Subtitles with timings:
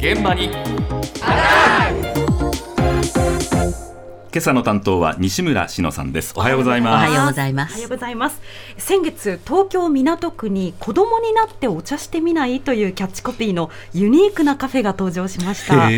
[0.00, 0.48] 現場に。
[4.32, 6.32] 今朝の担当は西村篠乃さんです。
[6.34, 7.10] おはようございます。
[7.10, 7.72] おはようございます。
[7.72, 8.40] おはようございます。
[8.78, 15.90] 先月東京港区に子供になってお茶してみないというキャッチコピーのユニークなカフェが登場しました。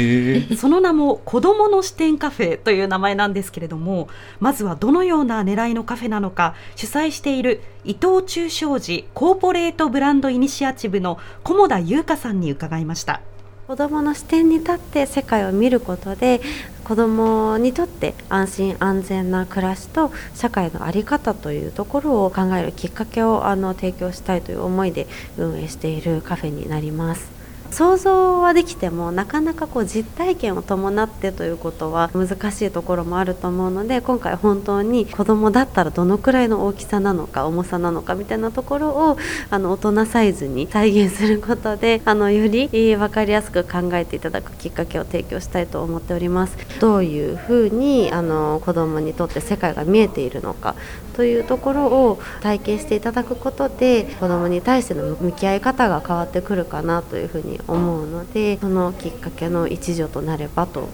[0.56, 4.08] その名も子供の視点カフェという名前なんですけれども
[4.40, 13.20] まずはどのような狙いのカフェなのか主催している伊藤忠商事コーポレートブランドイニシアチブの菰田優香さんに伺いました
[13.66, 16.40] 子どもの視点に立って世界を見ることで
[16.84, 25.06] 子どもにとって安心安全な暮らしと社会の在り方というところを考えるきっかけをあの提供したいという思いで
[25.38, 27.41] 運営しているカフェになります。
[27.72, 39.16] 想像はできてもなかなかこう実体験を伴ってということは難しいところもあると思うので今回本当に子供だったらどのくらいの大きさなのか重さなのかみたいなところを
[39.48, 46.56] あの大人サイズに再現することで あのより分かりやすく考えていただくきっかけを提供したいと思っております。
[46.78, 50.74] どういうふうにあの子供にとって世界が見えているのか
[51.16, 60.88] というところを体験していただくことで子供に対しての向き合い方が変わってくるかなというふうに思うのでそのきっかけの一助となればと考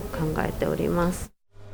[0.47, 1.30] えております。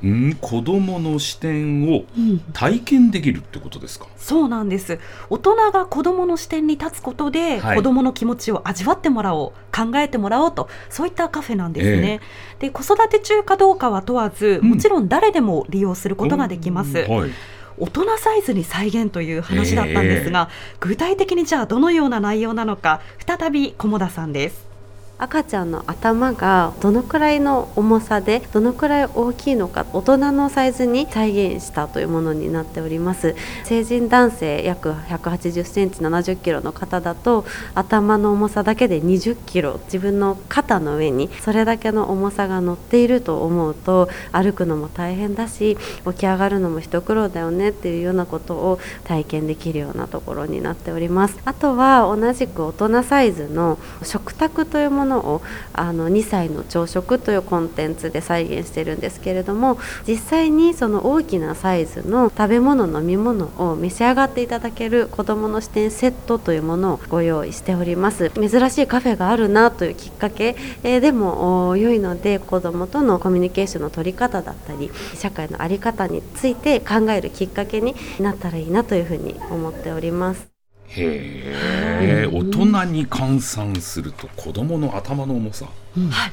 [0.06, 2.04] ん子供の視点を
[2.52, 4.98] 体験できるってことですか、うん、そうなんです。
[5.30, 12.20] 大人が子供の視点に立つことで、はい、子供の気持ちを味わってもらおう考えてもらおうとそういったカフェなんですね、
[12.56, 17.30] えー、で子育て中かどうかは問わずもちろん誰でも利用することができます、うんはい。
[17.78, 24.73] 大人サイズに再現という話だったんですが、えー、具体的にじゃあどのような内容なのか再び菰田さんです
[25.16, 33.36] 赤ちゃんの頭がどのくらいの重さでどのくらい大きいのか大人のサイズに再現したというものになっております。
[33.62, 51.38] 成人男性約180センチ70キロの方だと頭の重さだけで20キロ自分の肩の上にそれだけの重さが乗っていると思うと歩くのも大変だし起き上がるのも一苦労だよねっていうようなことを体験できるようなところになっております。
[51.44, 55.42] あとは同じく大人サイズの食卓というものものを
[55.72, 59.78] あの2歳の朝食というコンテンツで再現してるんですけれども
[60.08, 80.53] 実際にその大きなサイズの食べ物飲み物を召し上がっていただける子どもの視点セットというものをご用意しております珍しいカフェがあるなというきっかけ、えでも良いので子どもとのコミュニケーションの取り方だったり社会の在り方について考えるきっかけになったらいいなというふうに思っております。
[80.88, 86.32] へえ、大人に換算すると子供の頭の重さ、うん、はい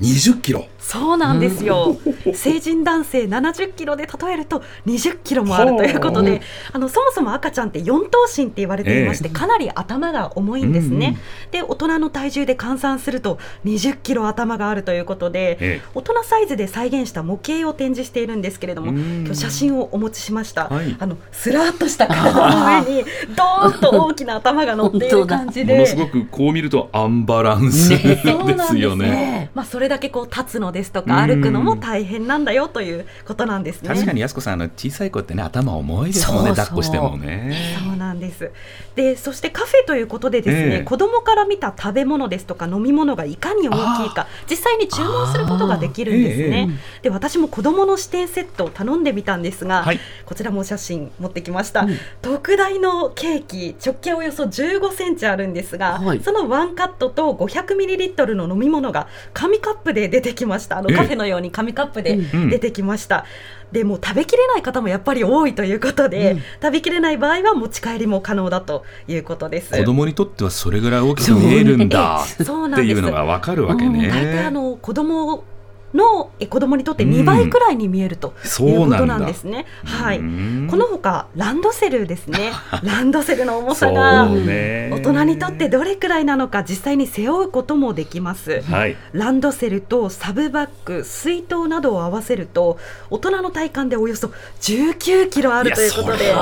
[0.00, 0.66] 20キロ。
[0.84, 1.96] そうなんですよ、
[2.26, 11.20] うん、成人男性70キロで例えると20キロもあるということであのそもそも赤ちゃんって4頭身って言われていまして、えー、かなり頭が重いんですね、うんうん、
[11.52, 23.04] で大人の体重で換算すると20キロ頭があるということで、えー、大人サイズで再現した模型を展示しているんですけれども今日写真をお持ちしました、はい、あのスラーっとした体の上に
[23.34, 25.72] ドーンと大きな頭が乗っている感じで。
[25.74, 29.06] ものすごくこう見るとアンバランスですよね。
[29.08, 29.50] ね。
[29.54, 33.88] まあ、それだけこう立つのですとか歩くのも大変なんだよということなんですね。
[33.88, 37.76] 確かに安子さんあの小さい子ってね頭重いですもんね抱っこしてもね。
[37.84, 38.50] そうなんです。
[38.94, 46.68] でそしてカフェということでですね、えー、子供から見た食べ物ですとか飲み物がいかに大きいか実際に注文することができるんですね。
[46.70, 51.82] えー、で私も子供の指定セットを頼んでみたんですが、はい、こちらもお写真持ってきました。
[51.82, 60.78] うん、特大のケーキ直径およそ15センチあるんですが、はい、そのワンカットと500ミリリットルの飲み物が紙カップで出てきました。
[60.78, 62.16] あのカフェのように紙カップで
[62.50, 63.24] 出てきました。
[63.72, 69.76] でも食べきれない方もやっぱり多いということで、うん、食べきれない場合は持ち帰りも可能だということです。
[69.76, 72.42] 子供にとってはそれぐらい大きく見えるんだって
[72.82, 74.08] いうのが分かるわけね。
[74.08, 75.44] 大体あの子供
[75.94, 79.66] の子供にとって2倍くらいに見えるということなんですね。
[79.84, 80.18] うん、はい。
[80.18, 82.52] このほかランドセルですね。
[82.82, 88.62] ランドセルの重さが大人にとってどれくらいなのか実際に背負うこともできます。
[88.62, 92.78] はい、ランドセルとサブバッグ、水筒などを合わせると
[93.10, 94.30] 大人の体感でおよそ
[94.60, 96.34] 19キロあるということで。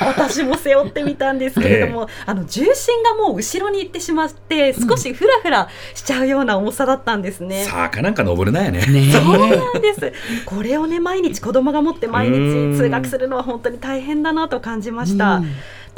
[0.00, 7.67] 私も背負ってみたんですけれども、あの重心がもう後ろに行ってしまって少しふらふらしちゃうような重さだったんですね。
[7.70, 8.84] 坂なんか登るなやね。
[8.86, 10.12] ねそうなんです。
[10.44, 15.42] これをね毎日子供が持って毎日通学するのは本当に大変だなと感じました。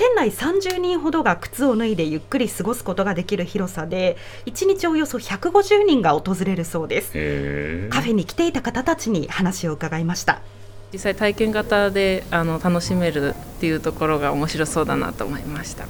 [0.01, 7.13] 店内30人ほどが靴を脱いでゆっくり過ごすことができる広さで1日およそ150人が訪れるそうです
[7.91, 10.41] カフェに来ていた方たちに話を伺いました
[10.91, 15.85] 実際体験型であの楽しめるっていうところが面白そうだなと思いました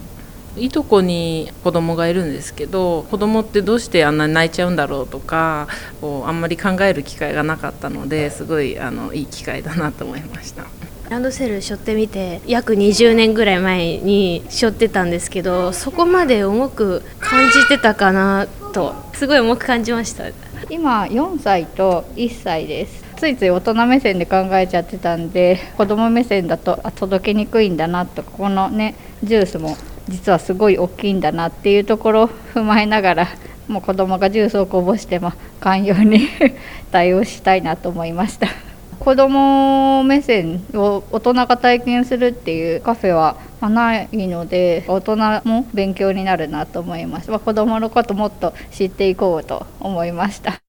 [0.57, 5.69] いとこに子供がいるんですけど子供ってどうしてあんなに泣いちゃうんだろうとか
[6.01, 10.65] こうあんまり考える機会がなかったのですごいあのいい機会だなと思いました。
[11.11, 20.27] ランドセル背負ってみて約20年ぐらい前に背負ってたんですけどそこまで重く感じてたかなとすごい重く感じました
[20.69, 28.95] 今4歳と1歳ですついつい大人目線で考えちゃってたんで子供目線だとあ届けにくいんだなとこのね
[29.25, 29.77] ジュースも
[30.11, 33.29] 実はすごい大きいんだなっていうところを踏まえながら
[33.69, 36.29] もう子供がジュースをこぼしても寛容に
[36.91, 38.49] 対応したいなと思いました。
[38.99, 50.61] 子供目線を大人が体験するっていうカフェはないので大人も勉強になるなと思います、まあ、子供のこともっと知っていこうと思いました。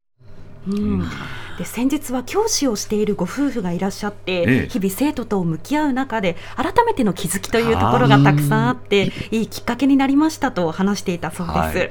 [0.66, 1.06] うん。
[1.62, 9.44] で先日は教師をしているご夫婦がいらっしゃって、ええ、日々生徒と向き合う中で改めての気づきというところがたくさんあってい。
[9.44, 11.58] いきっかけになりましたと話していたそうです。
[11.58, 11.84] は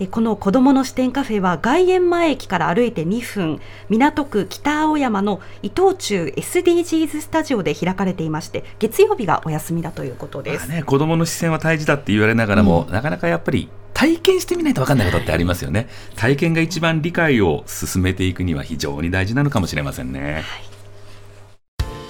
[0.00, 0.08] い。
[0.10, 15.88] この子どもの視点カフェは外苑前駅から歩いて2分港区北青山の伊藤忠 SDGs スタジオで開かれていまして月曜日がお休みだということです、ね、子どもの視線は大事だって言われながらも、うん、なかなかやっぱり体験してみないと分かんないことってありますよね。
[16.16, 20.44] 体験が一番理解を進めていくには非常に大事なのかもしれませんね、はい、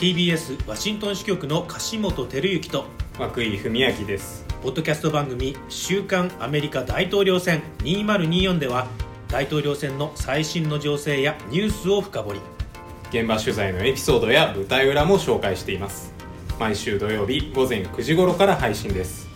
[0.00, 2.86] TBS ワシントン支局の樫本照之と
[3.18, 4.44] 涌井文明です。
[4.62, 8.86] ポッドキャスト番組「週刊アメリカ大統領選2024」では
[9.28, 12.40] 大統領選の最新の情勢やニュースを深掘り。
[13.10, 16.12] 現場取材のエピソードや舞台裏も紹介しています。
[16.62, 19.31] 毎週土曜日午前9時頃から配信です